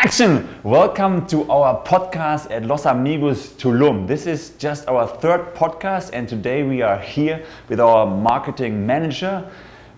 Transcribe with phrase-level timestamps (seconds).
[0.00, 0.46] Action!
[0.62, 4.06] Welcome to our podcast at Los Amigos Tulum.
[4.06, 9.44] This is just our third podcast, and today we are here with our marketing manager,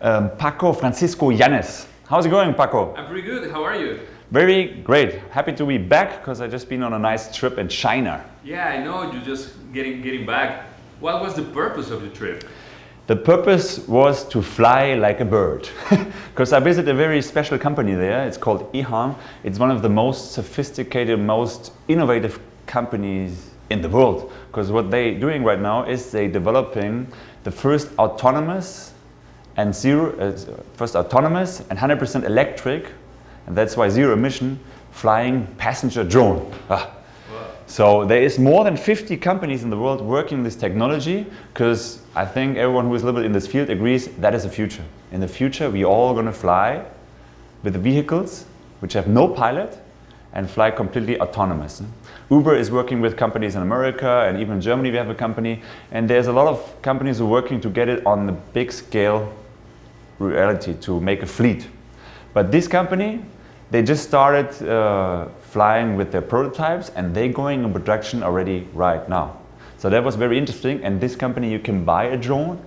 [0.01, 1.85] um, Paco Francisco Yanes.
[2.09, 2.95] How's it going, Paco?
[2.95, 3.51] I'm pretty good.
[3.51, 4.01] How are you?
[4.31, 5.17] Very great.
[5.33, 8.25] Happy to be back because I just been on a nice trip in China.
[8.43, 10.65] Yeah, I know you're just getting getting back.
[11.01, 12.45] What was the purpose of the trip?
[13.11, 15.69] The purpose was to fly like a bird.
[16.31, 18.25] Because I visited a very special company there.
[18.25, 19.17] It's called EHang.
[19.43, 24.33] It's one of the most sophisticated, most innovative companies in the world.
[24.47, 27.09] Because what they're doing right now is they're developing
[27.43, 28.93] the first autonomous
[29.57, 32.93] and zero, uh, first autonomous and 100% electric,
[33.49, 34.61] and that's why zero emission,
[34.93, 36.55] flying passenger drone.
[36.71, 36.89] Ah.
[37.71, 41.25] So there is more than 50 companies in the world working this technology
[41.55, 44.43] because I think everyone who is a little bit in this field agrees that is
[44.43, 44.83] the future.
[45.13, 46.85] In the future, we all going to fly
[47.63, 48.45] with the vehicles
[48.81, 49.79] which have no pilot
[50.33, 51.81] and fly completely autonomous.
[52.29, 55.63] Uber is working with companies in America and even in Germany we have a company
[55.93, 58.73] and there's a lot of companies who are working to get it on the big
[58.73, 59.33] scale
[60.19, 61.69] reality to make a fleet.
[62.35, 63.25] But this company,
[63.71, 69.09] they just started uh, flying with their prototypes and they're going in production already right
[69.09, 69.37] now.
[69.79, 72.65] So that was very interesting and this company you can buy a drone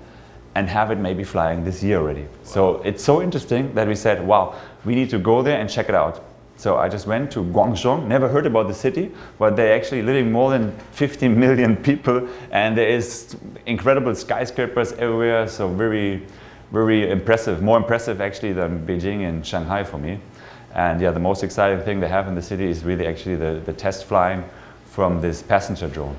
[0.55, 2.23] and have it maybe flying this year already.
[2.23, 2.27] Wow.
[2.43, 5.87] So it's so interesting that we said, wow, we need to go there and check
[5.87, 6.23] it out.
[6.57, 10.31] So I just went to Guangzhou, never heard about the city, but they're actually living
[10.31, 16.25] more than 50 million people and there is incredible skyscrapers everywhere, so very,
[16.73, 20.19] very impressive, more impressive actually than Beijing and Shanghai for me.
[20.73, 23.61] And yeah, the most exciting thing they have in the city is really actually the,
[23.65, 24.43] the test flying
[24.85, 26.15] from this passenger drone.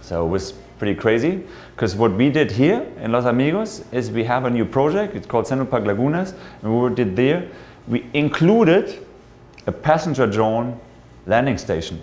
[0.00, 1.42] So it was pretty crazy
[1.74, 5.14] because what we did here in Los Amigos is we have a new project.
[5.14, 6.34] It's called Central Park Lagunas.
[6.62, 7.48] And what we did there,
[7.86, 9.06] we included
[9.66, 10.80] a passenger drone
[11.26, 12.02] landing station.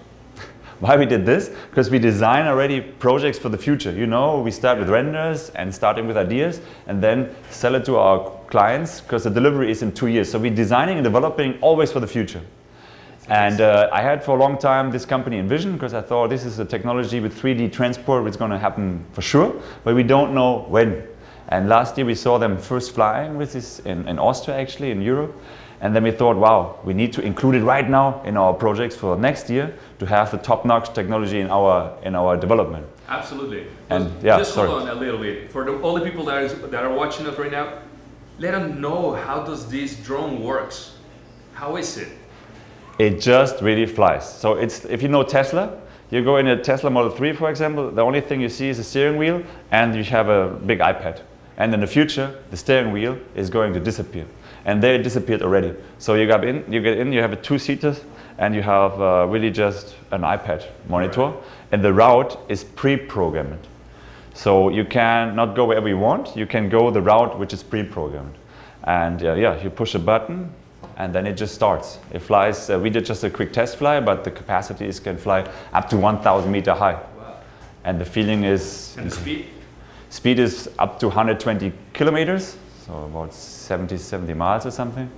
[0.80, 1.50] Why we did this?
[1.70, 3.92] Because we design already projects for the future.
[3.92, 7.98] You know, we start with renders and starting with ideas and then sell it to
[7.98, 10.30] our clients because the delivery is in two years.
[10.30, 12.42] So we're designing and developing always for the future.
[13.28, 16.46] And uh, I had for a long time this company Envision because I thought this
[16.46, 20.04] is a technology with 3D transport which is going to happen for sure, but we
[20.04, 21.04] don't know when.
[21.50, 25.02] And last year we saw them first flying with this in, in Austria actually, in
[25.02, 25.36] Europe.
[25.82, 28.96] And then we thought, wow, we need to include it right now in our projects
[28.96, 32.86] for next year to have the top-notch technology in our in our development.
[33.08, 33.68] Absolutely.
[33.90, 34.70] And just, yeah, just sorry.
[34.70, 37.26] hold on a little bit for the, all the people that, is, that are watching
[37.26, 37.80] us right now.
[38.38, 40.98] Let them know how does this drone works.
[41.54, 42.10] How is it?
[43.00, 44.28] It just really flies.
[44.42, 45.80] So it's if you know Tesla,
[46.12, 47.92] you go in a Tesla Model 3, for example.
[47.92, 49.42] The only thing you see is a steering wheel,
[49.72, 51.22] and you have a big iPad.
[51.58, 54.26] And in the future, the steering wheel is going to disappear
[54.68, 55.74] and there it disappeared already.
[55.98, 58.02] So you get in, you get in, you have a two seaters,
[58.38, 61.34] and you have uh, really just an iPad monitor,
[61.72, 63.68] and the route is pre-programmed.
[64.34, 66.36] So you can not go wherever you want.
[66.36, 68.36] You can go the route which is pre-programmed,
[68.84, 70.52] and uh, yeah, you push a button,
[70.98, 72.00] and then it just starts.
[72.12, 72.70] It flies.
[72.70, 75.90] Uh, we did just a quick test fly, but the capacity is can fly up
[75.90, 77.36] to 1,000 meter high, wow.
[77.84, 78.96] and the feeling is.
[78.98, 79.48] And the speed.
[80.10, 85.12] Speed is up to 120 kilometers so about 70, 70 miles or something.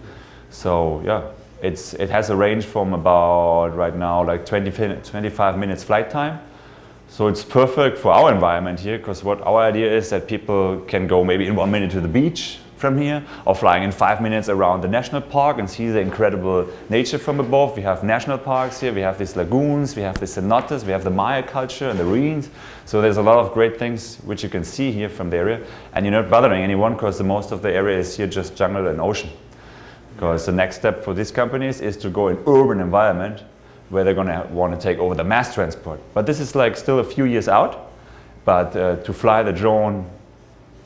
[0.49, 1.31] So yeah,
[1.61, 4.71] it's, it has a range from about right now like 20,
[5.03, 6.39] 25 minutes flight time.
[7.09, 11.07] So it's perfect for our environment here because what our idea is that people can
[11.07, 14.47] go maybe in one minute to the beach from here or flying in five minutes
[14.47, 17.75] around the national park and see the incredible nature from above.
[17.75, 21.03] We have national parks here, we have these lagoons, we have the cenotes, we have
[21.03, 22.49] the Maya culture and the ruins.
[22.85, 25.65] So there's a lot of great things which you can see here from the area
[25.93, 28.87] and you're not bothering anyone because the most of the area is here just jungle
[28.87, 29.29] and ocean.
[30.19, 33.41] Because the next step for these companies is to go in urban environment
[33.87, 36.01] where they're going to want to take over the mass transport.
[36.13, 37.89] But this is like still a few years out.
[38.43, 40.05] But uh, to fly the drone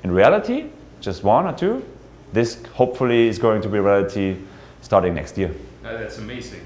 [0.03, 0.65] in reality,
[1.01, 1.83] just one or two.
[2.31, 4.37] This hopefully is going to be reality
[4.83, 5.49] starting next year.
[5.83, 6.61] Uh, that's amazing.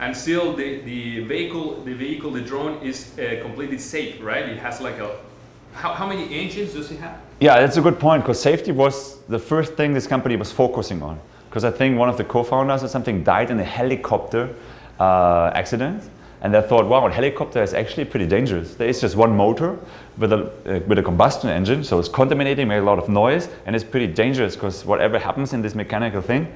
[0.00, 4.48] And still, the, the vehicle, the vehicle, the drone is uh, completely safe, right?
[4.48, 5.14] It has like a
[5.74, 7.20] how, how many engines does it have?
[7.38, 11.02] Yeah, that's a good point because safety was the first thing this company was focusing
[11.02, 11.20] on.
[11.58, 14.54] Because I think one of the co-founders or something died in a helicopter
[15.00, 16.04] uh, accident
[16.40, 18.76] and they thought, wow, a helicopter is actually pretty dangerous.
[18.76, 19.76] There is just one motor
[20.18, 23.48] with a, uh, with a combustion engine, so it's contaminating, makes a lot of noise,
[23.66, 26.46] and it's pretty dangerous because whatever happens in this mechanical thing,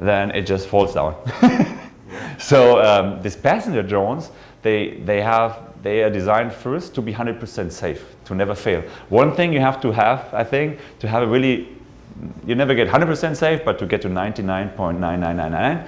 [0.00, 1.14] then it just falls down.
[2.40, 4.32] so um, these passenger drones,
[4.62, 8.82] they, they have they are designed first to be 100% safe, to never fail.
[9.08, 11.68] One thing you have to have, I think, to have a really,
[12.46, 15.86] you never get 100% safe, but to get to 99.9999,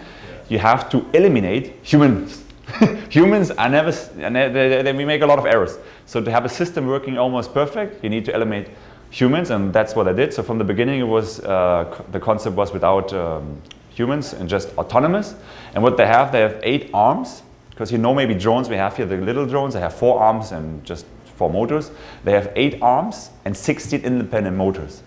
[0.48, 2.44] you have to eliminate humans.
[3.10, 5.78] humans are never, they, we make a lot of errors.
[6.06, 8.68] So to have a system working almost perfect, you need to eliminate
[9.10, 10.32] humans, and that's what I did.
[10.32, 13.60] So from the beginning, it was uh, the concept was without um,
[13.90, 15.34] humans and just autonomous.
[15.74, 18.96] And what they have, they have eight arms, because you know maybe drones we have
[18.96, 21.06] here, the little drones, they have four arms and just
[21.36, 21.90] four motors.
[22.24, 25.02] They have eight arms and 16 independent motors.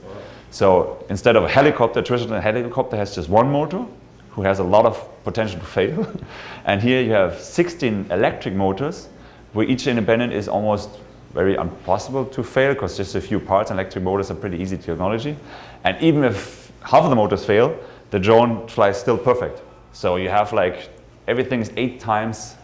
[0.54, 3.84] So instead of a helicopter, a traditional helicopter has just one motor
[4.30, 6.08] who has a lot of potential to fail.
[6.66, 9.10] and here you have 16 electric motors
[9.54, 10.92] where each independent is almost
[11.34, 13.72] very impossible to fail because just a few parts.
[13.72, 15.36] Electric motors are pretty easy technology.
[15.86, 17.76] And even if half of the motors fail,
[18.12, 19.60] the drone flies still perfect.
[19.92, 20.90] So you have like
[21.28, 22.56] everything is eight times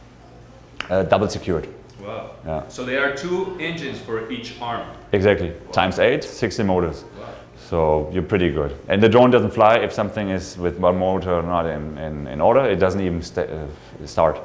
[0.91, 1.67] uh, double secured.
[1.99, 2.35] Wow.
[2.45, 2.67] Yeah.
[2.67, 4.87] So there are two engines for each arm.
[5.11, 5.53] Exactly.
[5.71, 7.03] Times eight, 16 motors.
[7.19, 7.29] Wow.
[7.69, 8.75] So you're pretty good.
[8.87, 12.41] And the drone doesn't fly if something is with one motor not in, in, in
[12.41, 12.61] order.
[12.65, 14.39] It doesn't even sta uh, start.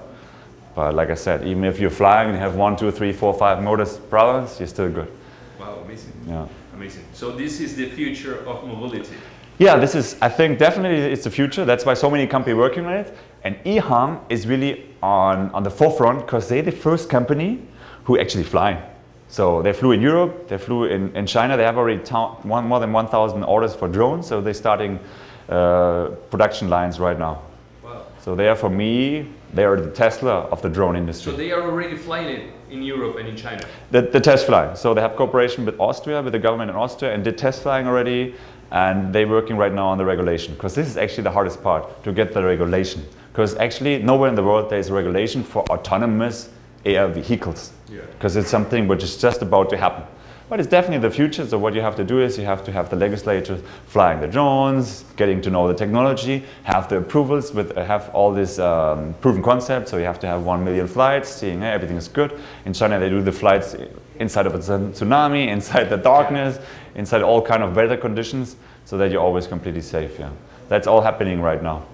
[0.74, 3.32] But like I said, even if you're flying and you have one, two, three, four,
[3.32, 5.10] five motors problems, you're still good.
[5.58, 6.12] Wow, amazing.
[6.28, 6.46] Yeah.
[6.74, 7.04] Amazing.
[7.14, 9.16] So this is the future of mobility.
[9.58, 11.64] Yeah, this is, I think definitely it's the future.
[11.64, 13.16] That's why so many companies working on it.
[13.42, 17.62] And EHang is really on, on the forefront because they're the first company
[18.04, 18.82] who actually fly.
[19.34, 21.56] So they flew in Europe, they flew in, in China.
[21.56, 21.98] They have already
[22.44, 24.28] one, more than 1,000 orders for drones.
[24.28, 25.00] So they're starting
[25.48, 27.42] uh, production lines right now.
[27.82, 28.06] Wow.
[28.20, 31.32] So they are, for me, they are the Tesla of the drone industry.
[31.32, 33.66] So they are already flying it in Europe and in China.
[33.90, 34.76] The, the test flying.
[34.76, 37.88] So they have cooperation with Austria, with the government in Austria, and did test flying
[37.88, 38.36] already.
[38.70, 42.04] And they're working right now on the regulation because this is actually the hardest part
[42.04, 43.04] to get the regulation.
[43.32, 46.50] Because actually, nowhere in the world there is regulation for autonomous
[46.84, 48.00] air vehicles Yeah.
[48.18, 50.04] because it's something which is just about to happen.
[50.50, 51.46] But it's definitely the future.
[51.46, 54.26] So what you have to do is you have to have the legislators flying the
[54.28, 59.14] drones, getting to know the technology, have the approvals, with uh, have all this um,
[59.22, 59.88] proven concept.
[59.88, 62.38] So you have to have one million flights, seeing hey, everything is good.
[62.66, 63.74] In China, they do the flights
[64.20, 66.58] inside of a tsunami, inside the darkness,
[66.94, 70.18] inside all kind of weather conditions, so that you're always completely safe.
[70.18, 70.30] Yeah,
[70.68, 71.84] that's all happening right now,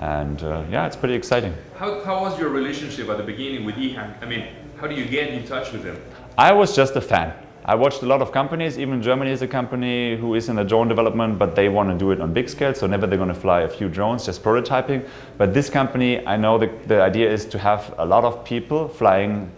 [0.00, 1.54] and uh, yeah, it's pretty exciting.
[1.76, 4.22] How, how was your relationship at the beginning with EHang?
[4.22, 4.46] I mean,
[4.80, 6.00] how do you get in touch with them?
[6.36, 7.34] I was just a fan.
[7.64, 10.64] I watched a lot of companies, even Germany is a company who is in the
[10.64, 12.72] drone development, but they want to do it on big scale.
[12.72, 15.06] So never they're going to fly a few drones, just prototyping.
[15.36, 18.88] But this company, I know the, the idea is to have a lot of people
[18.88, 19.50] flying,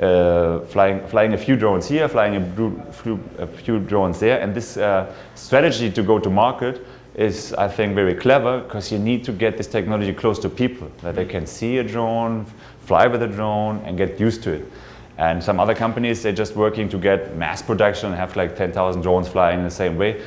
[0.00, 4.40] uh, flying, flying a few drones here, flying a, few, a few drones there.
[4.40, 8.98] And this uh, strategy to go to market is, I think, very clever because you
[8.98, 12.46] need to get this technology close to people, that they can see a drone,
[12.80, 14.72] fly with a drone, and get used to it.
[15.18, 19.02] And some other companies, they're just working to get mass production and have like 10,000
[19.02, 20.22] drones flying in the same way.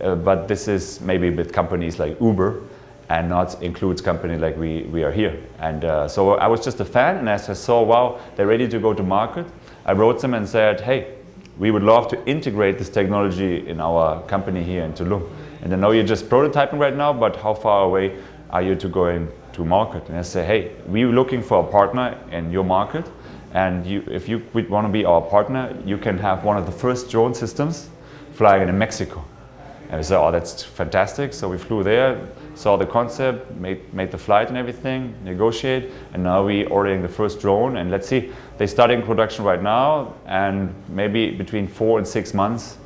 [0.00, 2.62] Uh, but this is maybe with companies like Uber
[3.08, 5.40] and not includes company like we, we are here.
[5.60, 8.66] And uh, so I was just a fan, and as I saw, wow, they're ready
[8.68, 9.46] to go to market,
[9.84, 11.14] I wrote them and said, hey,
[11.58, 15.30] we would love to integrate this technology in our company here in Tulum.
[15.62, 18.16] And I know you're just prototyping right now, but how far away
[18.50, 20.08] are you to going to market?
[20.08, 23.06] And I say, hey, we're looking for a partner in your market.
[23.52, 26.72] And you, if you want to be our partner, you can have one of the
[26.72, 27.88] first drone systems
[28.32, 29.24] flying in Mexico.
[29.88, 31.32] And we said, oh, that's fantastic.
[31.32, 32.20] So we flew there,
[32.54, 37.08] saw the concept, made, made the flight and everything, negotiate, and now we're ordering the
[37.08, 37.76] first drone.
[37.76, 42.78] And let's see, they're starting production right now, and maybe between four and six months,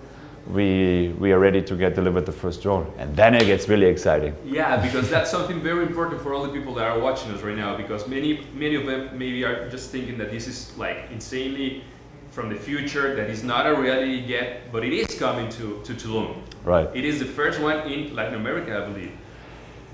[0.49, 2.93] we, we are ready to get delivered the first drone.
[2.99, 4.35] And then it gets really exciting.
[4.45, 7.57] Yeah, because that's something very important for all the people that are watching us right
[7.57, 7.77] now.
[7.77, 11.85] Because many, many of them maybe are just thinking that this is like insanely
[12.31, 15.95] from the future, that is not a reality yet, but it is coming to, to
[15.95, 16.37] Tulum.
[16.65, 16.89] Right.
[16.95, 19.13] It is the first one in Latin America, I believe.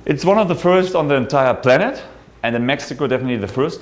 [0.05, 2.03] It's one of the first on the entire planet,
[2.43, 3.81] and in Mexico, definitely the first.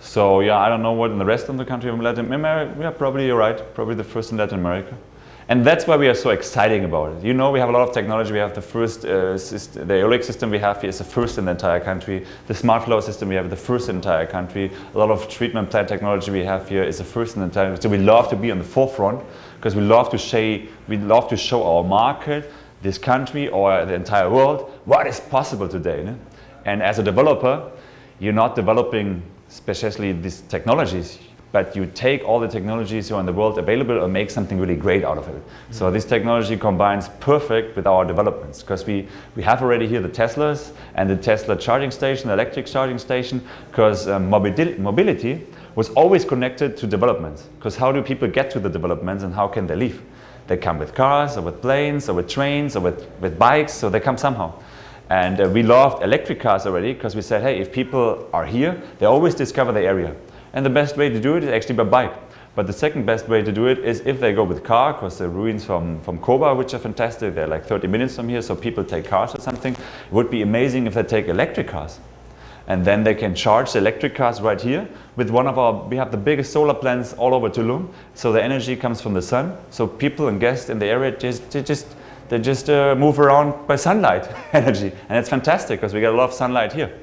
[0.00, 2.76] So yeah, I don't know what in the rest of the country of Latin America.
[2.78, 3.58] Yeah, probably you're right.
[3.74, 4.96] Probably the first in Latin America,
[5.48, 7.22] and that's why we are so exciting about it.
[7.22, 8.32] You know, we have a lot of technology.
[8.32, 11.38] We have the first, uh, syst- the aeolic system we have here is the first
[11.38, 12.26] in the entire country.
[12.48, 14.72] The smart flow system we have the first in the entire country.
[14.94, 17.80] A lot of treatment plant technology we have here is the first in the entire.
[17.80, 19.22] So we love to be on the forefront
[19.56, 22.50] because we love to show we love to show our market,
[22.82, 26.02] this country, or the entire world what is possible today.
[26.02, 26.18] no?
[26.64, 27.70] And as a developer,
[28.18, 31.18] you're not developing especially these technologies,
[31.52, 34.58] but you take all the technologies you are in the world available and make something
[34.58, 35.42] really great out of it.
[35.70, 40.08] So this technology combines perfect with our developments because we, we have already here the
[40.08, 46.24] Teslas and the Tesla charging station, electric charging station, because um, mobili- mobility was always
[46.24, 47.48] connected to developments.
[47.58, 50.02] Because how do people get to the developments and how can they leave?
[50.46, 53.88] They come with cars or with planes or with trains or with, with bikes, so
[53.88, 54.52] they come somehow.
[55.08, 58.80] And uh, we loved electric cars already because we said, hey, if people are here,
[58.98, 60.14] they always discover the area.
[60.56, 62.14] And the best way to do it is actually by bike.
[62.54, 65.18] But the second best way to do it is if they go with car, because
[65.18, 68.56] the ruins from, from Coba, which are fantastic, they're like 30 minutes from here, so
[68.56, 69.74] people take cars or something.
[69.74, 72.00] It would be amazing if they take electric cars.
[72.68, 75.98] And then they can charge the electric cars right here with one of our, we
[75.98, 77.90] have the biggest solar plants all over Tulum.
[78.14, 79.58] So the energy comes from the sun.
[79.68, 81.86] So people and guests in the area just, they just,
[82.30, 84.90] they just uh, move around by sunlight energy.
[85.10, 86.98] And it's fantastic because we get a lot of sunlight here.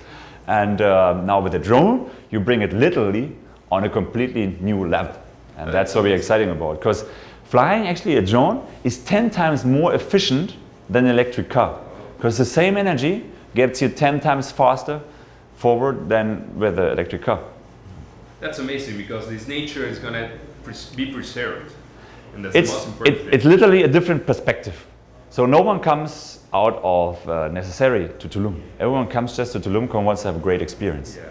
[0.48, 3.38] And uh, now with the drone, you bring it literally
[3.74, 5.16] on a completely new level.
[5.58, 6.80] And that's what we're exciting about.
[6.80, 7.06] Because
[7.46, 10.56] flying actually a drone is 10 times more efficient
[10.90, 11.80] than an electric car.
[12.18, 13.26] Because the same energy
[13.56, 15.02] gets you 10 times faster
[15.56, 17.40] forward than with an electric car.
[18.40, 20.30] That's amazing because this nature is going to
[20.96, 21.74] be preserved.
[22.36, 24.86] And that's It's, the most important it, it's literally a different perspective.
[25.30, 28.62] So no one comes out of uh, necessary to Tulum.
[28.80, 31.16] Everyone comes just to Tulum and wants to have a great experience.
[31.16, 31.30] yeah.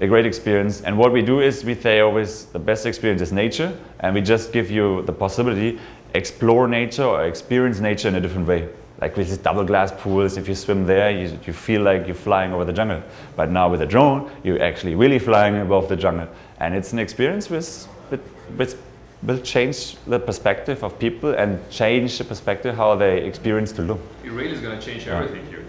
[0.00, 0.80] A great experience.
[0.80, 4.22] And what we do is we say always the best experience is nature, and we
[4.22, 5.78] just give you the possibility
[6.14, 8.68] explore nature or experience nature in a different way.
[9.00, 12.14] Like with these double glass pools, if you swim there, you, you feel like you're
[12.14, 13.02] flying over the jungle.
[13.36, 16.28] But now with a drone, you're actually really flying above the jungle,
[16.58, 18.20] and it's an experience with, with,
[18.56, 18.82] with
[19.22, 23.98] will change the perspective of people and change the perspective how they experience Tulum.
[24.24, 25.64] It really is going to change everything here.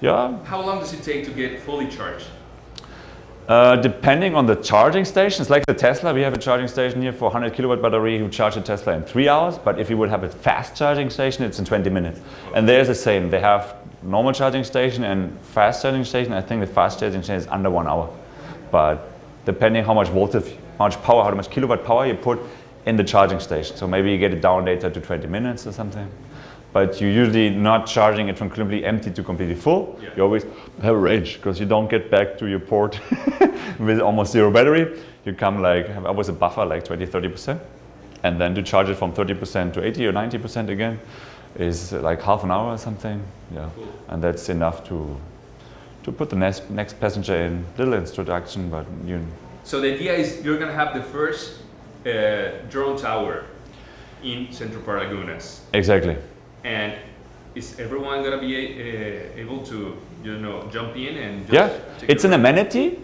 [0.00, 2.26] Yeah, How long does it take to get fully charged?
[3.48, 7.12] Uh, depending on the charging stations, like the Tesla, we have a charging station here
[7.12, 8.16] for 100 kilowatt battery.
[8.16, 11.10] You charge a Tesla in three hours, but if you would have a fast charging
[11.10, 12.20] station, it's in 20 minutes.
[12.56, 13.30] And there's the same.
[13.30, 16.32] They have normal charging station and fast charging station.
[16.32, 18.12] I think the fast charging station is under one hour.
[18.72, 19.12] But
[19.44, 22.40] depending how much voltage, how much power, how much kilowatt power you put
[22.84, 23.76] in the charging station.
[23.76, 26.10] So maybe you get it down later to 20 minutes or something.
[26.76, 29.98] But you're usually not charging it from completely empty to completely full.
[29.98, 30.10] Yeah.
[30.14, 30.44] You always
[30.82, 33.00] have a range because you don't get back to your port
[33.78, 35.00] with almost zero battery.
[35.24, 37.58] You come like, have always a buffer like 20, 30%.
[38.24, 41.00] And then to charge it from 30% to 80 or 90% again
[41.58, 43.22] is like half an hour or something.
[43.54, 43.70] Yeah.
[43.74, 43.88] Cool.
[44.08, 45.16] And that's enough to,
[46.02, 47.64] to put the next, next passenger in.
[47.78, 49.24] Little introduction, but you,
[49.64, 51.62] So the idea is you're going to have the first
[52.04, 53.46] uh, drone tower
[54.22, 55.60] in Central Park Lagunas.
[55.72, 56.18] exactly.
[56.64, 56.94] And
[57.54, 62.06] is everyone going to be uh, able to, you know, jump in and just Yeah,
[62.06, 62.98] it's an amenity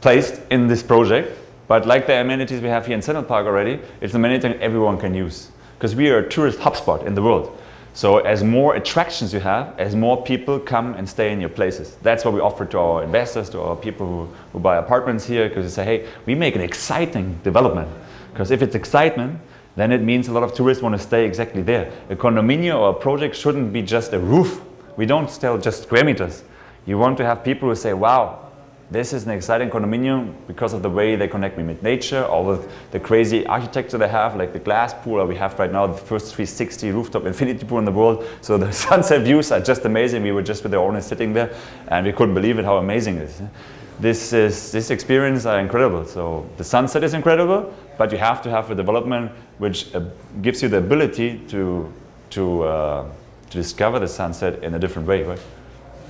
[0.00, 1.36] placed in this project,
[1.68, 4.60] but like the amenities we have here in Central Park already, it's an amenity that
[4.60, 7.56] everyone can use because we are a tourist hotspot in the world.
[7.92, 11.96] So as more attractions you have, as more people come and stay in your places.
[12.02, 15.48] That's what we offer to our investors, to our people who, who buy apartments here,
[15.48, 17.88] because we say, hey, we make an exciting development.
[18.32, 19.40] Because if it's excitement,
[19.76, 21.92] then it means a lot of tourists want to stay exactly there.
[22.10, 24.60] A condominium or a project shouldn't be just a roof.
[24.96, 26.44] We don't sell just square meters.
[26.86, 28.50] You want to have people who say, wow,
[28.90, 32.44] this is an exciting condominium because of the way they connect me with nature or
[32.44, 35.86] with the crazy architecture they have, like the glass pool that we have right now,
[35.86, 38.26] the first 360 rooftop infinity pool in the world.
[38.40, 40.24] So the sunset views are just amazing.
[40.24, 41.54] We were just with the owner sitting there
[41.86, 43.42] and we couldn't believe it how amazing it is.
[44.00, 46.04] This is this experience are incredible.
[46.04, 50.00] So the sunset is incredible, but you have to have a development which uh,
[50.40, 51.92] gives you the ability to
[52.30, 53.04] to uh,
[53.50, 55.42] to discover the sunset in a different way, right?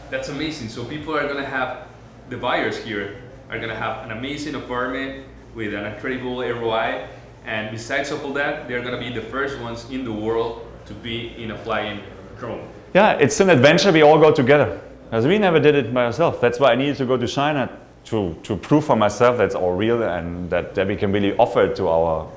[0.08, 0.68] That's amazing.
[0.68, 1.88] So people are going to have,
[2.28, 5.24] the buyers here are going to have an amazing apartment
[5.56, 7.08] with an incredible ROI.
[7.44, 10.52] And besides all that, they're going to be the first ones in the world
[10.86, 12.02] to be in a flying
[12.38, 12.68] drone.
[12.94, 14.80] Yeah, it's an adventure we all go together.
[15.04, 16.38] Because we never did it by ourselves.
[16.40, 19.74] That's why I needed to go to China to, to prove for myself that's all
[19.74, 22.28] real and that, that we can really offer it to our,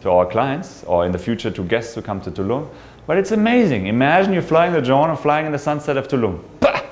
[0.00, 2.68] to our clients or in the future to guests who come to Tulum.
[3.06, 3.88] But it's amazing.
[3.88, 6.42] Imagine you're flying the drone and flying in the sunset of Tulum.
[6.60, 6.82] Bah!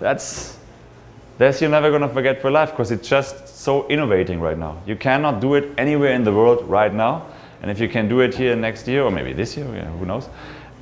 [0.00, 0.58] That's,
[1.38, 4.80] that's you're never going to forget for life because it's just so innovating right now.
[4.86, 7.26] You cannot do it anywhere in the world right now.
[7.62, 10.04] And if you can do it here next year or maybe this year, yeah, who
[10.04, 10.28] knows,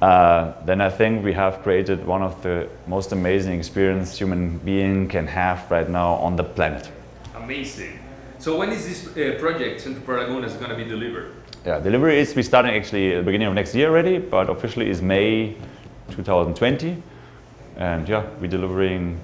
[0.05, 5.09] uh, then I think we have created one of the most amazing experience human being
[5.09, 6.91] can have right now on the planet.
[7.35, 7.99] Amazing.
[8.39, 11.33] So when is this uh, project, Centro Park is going to be delivered?
[11.65, 14.91] Yeah, delivery is we starting actually at the beginning of next year already, but officially
[14.91, 15.57] is May
[16.11, 17.03] 2020.
[17.79, 19.19] And yeah, we're delivering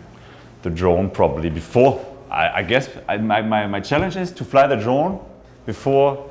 [0.62, 2.00] the drone probably before.
[2.30, 5.22] I, I guess I, my, my, my challenge is to fly the drone
[5.66, 6.30] before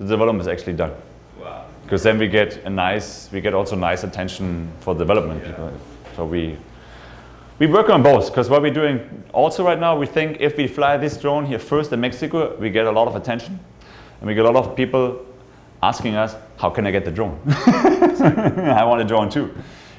[0.00, 0.94] the development is actually done.
[1.88, 5.52] Because then we get a nice, we get also nice attention for development Yeah.
[5.52, 5.72] people.
[6.16, 6.58] So we
[7.58, 9.00] we work on both because what we're doing
[9.32, 12.68] also right now, we think if we fly this drone here first in Mexico, we
[12.68, 13.58] get a lot of attention,
[14.20, 15.24] and we get a lot of people
[15.82, 17.40] asking us, how can I get the drone?
[17.48, 19.50] I want a drone too.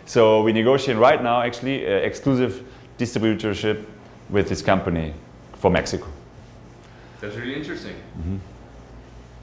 [0.05, 2.62] So we negotiate right now actually uh, exclusive
[3.00, 3.84] distributorship
[4.29, 5.13] with this company
[5.53, 6.05] for Mexico.
[7.19, 7.96] That's really interesting.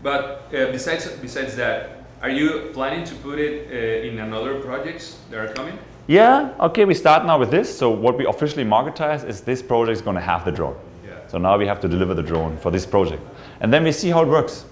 [0.00, 1.95] But uh, besides besides that,
[2.26, 5.78] are you planning to put it uh, in another projects that are coming?
[6.08, 7.78] Yeah, okay, we start now with this.
[7.78, 10.76] So what we officially marketize is this project is going to have the drone.
[11.04, 11.24] Yeah.
[11.28, 13.22] So now we have to deliver the drone for this project.
[13.60, 14.64] And then we see how it works.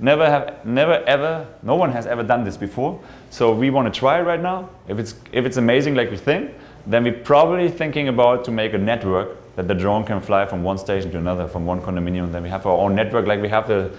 [0.00, 3.00] Never have never ever no one has ever done this before.
[3.30, 4.68] So we want to try it right now.
[4.88, 6.50] If it's if it's amazing like we think,
[6.86, 10.64] then we're probably thinking about to make a network that the drone can fly from
[10.64, 12.32] one station to another, from one condominium.
[12.32, 13.90] Then we have our own network like we have the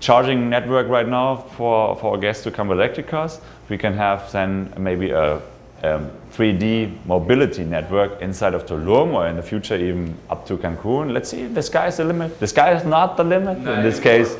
[0.00, 3.40] charging network right now for, for our guests to come with electric cars.
[3.68, 5.40] We can have then maybe a
[5.82, 11.12] um, 3D mobility network inside of Tulum or in the future even up to Cancun.
[11.12, 12.38] Let's see, the sky is the limit.
[12.40, 14.36] The sky is not the limit Not in this case.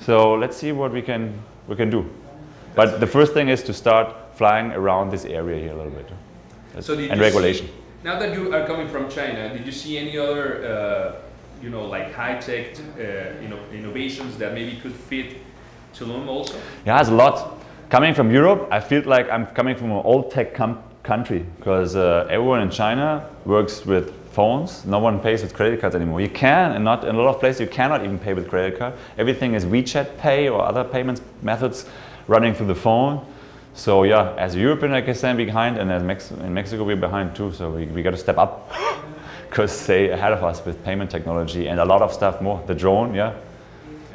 [0.00, 1.34] So let's see what we can
[1.66, 2.08] we can do.
[2.74, 6.08] But the first thing is to start flying around this area here a little bit.
[6.80, 7.66] So did and regulation.
[7.66, 7.72] see-
[8.04, 11.27] now that you are coming from China, did you see any other, uh,
[11.62, 15.36] you know, like high-tech uh, you know, innovations that maybe could fit
[15.94, 16.58] Tulum also?
[16.86, 17.58] Yeah, it's a lot.
[17.90, 22.26] Coming from Europe, I feel like I'm coming from an old tech country because uh,
[22.30, 24.84] everyone in China works with phones.
[24.84, 26.20] No one pays with credit cards anymore.
[26.20, 28.78] You can, and not in a lot of places, you cannot even pay with credit
[28.78, 28.94] card.
[29.16, 31.86] Everything is WeChat Pay or other payments methods
[32.26, 33.24] running through the phone.
[33.74, 36.96] So yeah, as a European, I can stand behind, and as Mex- in Mexico, we're
[36.96, 37.52] behind too.
[37.52, 38.70] So we, we got to step up
[39.48, 42.62] because they ahead of us with payment technology and a lot of stuff more.
[42.66, 43.34] The drone, yeah,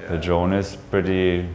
[0.07, 1.47] the drone is pretty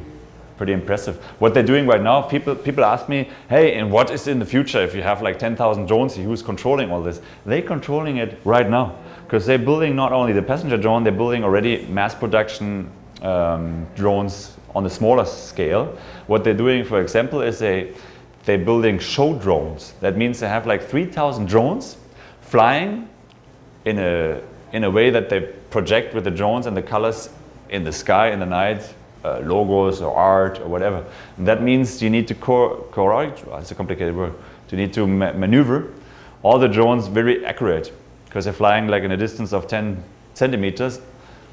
[0.57, 1.17] pretty impressive.
[1.39, 4.47] What they're doing right now, people people ask me, hey, and what is in the
[4.47, 7.21] future if you have like 10,000 drones, who's controlling all this?
[7.47, 11.45] They're controlling it right now because they're building not only the passenger drone, they're building
[11.45, 12.91] already mass production
[13.23, 15.97] um, drones on a smaller scale.
[16.27, 17.95] What they're doing, for example, is they
[18.45, 19.93] they're building show drones.
[20.01, 21.99] That means they have like 3,000 drones
[22.41, 23.09] flying
[23.89, 24.41] in a
[24.73, 25.41] in a way that they
[25.71, 27.31] project with the drones and the colors
[27.71, 31.05] in the sky in the night, uh, logos or art or whatever.
[31.37, 33.47] And that means you need to co- coordinate.
[33.47, 34.35] well, It's a complicated word.
[34.71, 35.91] You need to ma- maneuver
[36.43, 37.93] all the drones very accurate
[38.27, 40.03] because they're flying like in a distance of 10
[40.35, 41.01] centimeters,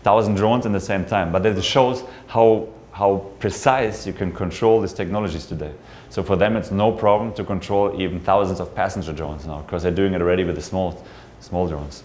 [0.03, 1.31] thousand drones in the same time.
[1.31, 5.71] But that shows how how precise you can control these technologies today.
[6.09, 9.83] So for them, it's no problem to control even thousands of passenger drones now because
[9.83, 11.03] they're doing it already with the small
[11.41, 12.03] small drones.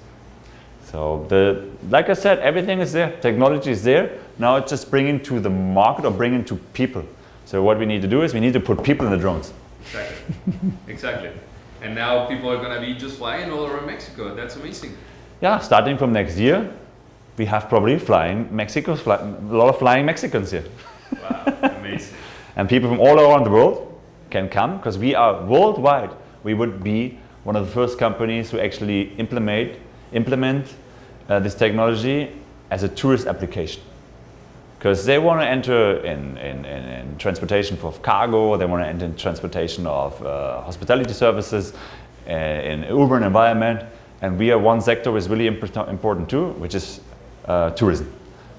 [0.90, 3.16] So the like I said, everything is there.
[3.20, 4.18] Technology is there.
[4.38, 7.04] Now it's just bringing to the market or bringing to people.
[7.44, 9.52] So what we need to do is we need to put people in the drones.
[9.80, 10.34] Exactly.
[10.88, 11.30] exactly.
[11.82, 14.34] And now people are gonna be just flying all around Mexico.
[14.34, 14.96] That's amazing.
[15.40, 16.72] Yeah, starting from next year,
[17.38, 20.64] we have probably flying Mexico's fly, a lot of flying Mexicans here,
[21.22, 22.14] Wow, amazing.
[22.56, 23.98] and people from all around the world
[24.30, 26.10] can come because we are worldwide.
[26.42, 29.78] We would be one of the first companies to actually implement
[30.12, 30.74] implement
[31.28, 32.32] uh, this technology
[32.70, 33.82] as a tourist application.
[34.80, 38.88] because they want to enter in, in, in, in transportation for cargo, they want to
[38.88, 41.74] enter in transportation of uh, hospitality services,
[42.26, 43.84] uh, in urban environment,
[44.22, 47.00] and we are one sector which is really import- important too, which is
[47.44, 48.10] uh, tourism.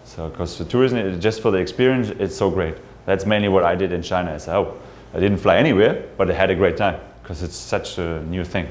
[0.05, 2.75] So, because the tourism, is just for the experience, it's so great.
[3.05, 4.31] That's mainly what I did in China.
[4.33, 4.77] Is oh,
[5.15, 8.43] I didn't fly anywhere, but I had a great time because it's such a new
[8.43, 8.67] thing.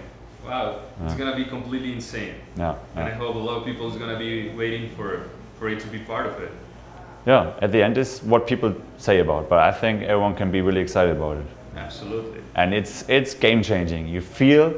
[1.05, 2.35] It's gonna be completely insane.
[2.57, 5.23] Yeah, And I hope a lot of people is gonna be waiting for
[5.59, 6.51] for it to be part of it.
[7.27, 7.53] yeah.
[7.61, 10.81] At the end is what people say about, but I think everyone can be really
[10.81, 11.47] excited about it.
[11.77, 12.41] Absolutely.
[12.55, 14.09] and it's it's game changing.
[14.09, 14.75] You feel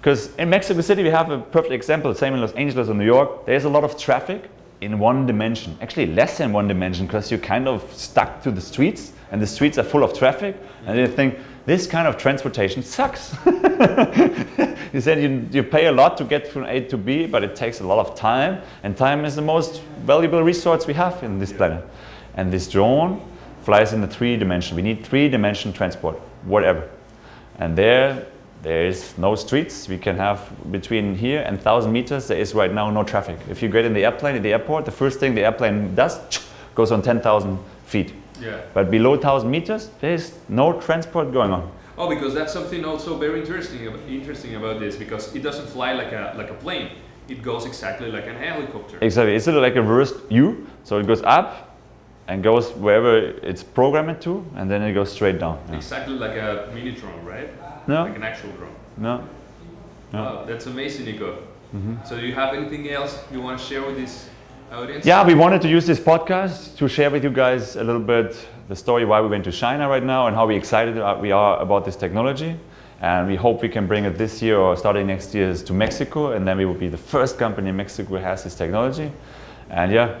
[0.00, 2.14] because in Mexico City we have a perfect example.
[2.14, 3.28] Same in Los Angeles or New York.
[3.46, 4.40] There's a lot of traffic
[4.80, 5.76] in one dimension.
[5.80, 9.46] Actually, less than one dimension because you're kind of stuck to the streets, and the
[9.46, 10.54] streets are full of traffic.
[10.86, 11.34] And you think
[11.68, 13.36] this kind of transportation sucks.
[13.46, 17.54] you said you, you pay a lot to get from A to B, but it
[17.54, 21.38] takes a lot of time, and time is the most valuable resource we have in
[21.38, 21.84] this planet.
[22.36, 23.20] And this drone
[23.64, 24.76] flies in the three dimension.
[24.76, 26.88] We need three dimension transport, whatever.
[27.58, 28.24] And there,
[28.62, 29.88] there is no streets.
[29.88, 33.38] We can have between here and 1,000 meters, there is right now no traffic.
[33.50, 36.18] If you get in the airplane at the airport, the first thing the airplane does
[36.74, 38.14] goes on 10,000 feet.
[38.40, 38.60] Yeah.
[38.74, 41.70] But below 1,000 meters, there is no transport going on.
[41.96, 46.12] Oh, because that's something also very interesting interesting about this because it doesn't fly like
[46.12, 46.90] a like a plane.
[47.28, 48.98] It goes exactly like an helicopter.
[49.00, 49.34] Exactly.
[49.34, 50.66] It's like a reversed U.
[50.84, 51.76] So it goes up
[52.28, 55.58] and goes wherever it's programmed to, and then it goes straight down.
[55.68, 55.76] Yeah.
[55.76, 57.48] Exactly like a mini drone, right?
[57.88, 58.74] No, Like an actual drone.
[58.96, 59.24] no.
[60.12, 60.22] No.
[60.22, 61.36] Wow, that's amazing, Nico.
[61.74, 61.96] Mm-hmm.
[62.06, 64.28] So, do you have anything else you want to share with this
[64.72, 65.06] audience?
[65.06, 68.36] Yeah, we wanted to use this podcast to share with you guys a little bit
[68.68, 71.60] the story why we went to China right now and how we excited we are
[71.60, 72.56] about this technology.
[73.00, 76.32] And we hope we can bring it this year or starting next year to Mexico,
[76.32, 79.12] and then we will be the first company in Mexico who has this technology.
[79.70, 80.18] And yeah,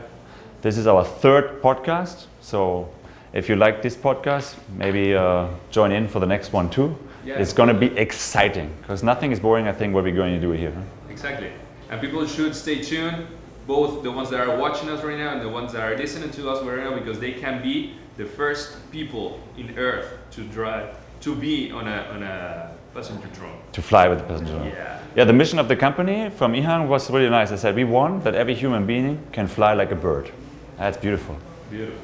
[0.62, 2.26] this is our third podcast.
[2.40, 2.88] So
[3.32, 6.96] if you like this podcast, maybe uh, join in for the next one too.
[7.24, 7.40] Yeah.
[7.40, 9.66] It's going to be exciting because nothing is boring.
[9.66, 10.72] I think what we're going to do here.
[11.10, 11.50] Exactly.
[11.90, 13.26] And people should stay tuned,
[13.68, 16.30] both the ones that are watching us right now and the ones that are listening
[16.30, 20.96] to us right now, because they can be the first people in Earth to drive,
[21.20, 23.60] to be on a on a passenger drone.
[23.72, 24.52] To fly with the passenger.
[24.52, 25.00] drone Yeah.
[25.16, 27.52] Yeah, the mission of the company from EHang was really nice.
[27.52, 30.30] I said we want that every human being can fly like a bird.
[30.78, 31.36] That's beautiful.
[31.70, 32.00] Beautiful.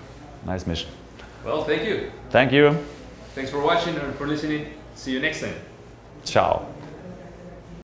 [0.46, 0.90] Nice mission.
[1.44, 2.11] Well, thank you.
[2.31, 2.77] Thank you.
[3.35, 4.66] Thanks for watching and for listening.
[4.94, 5.57] See you next time.
[6.24, 6.73] Ciao.